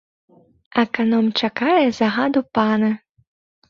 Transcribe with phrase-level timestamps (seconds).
[0.85, 2.91] Аканом чакае загаду пана.